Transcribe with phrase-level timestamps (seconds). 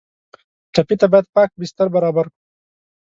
[0.73, 2.39] ټپي ته باید پاک بستر برابر کړو.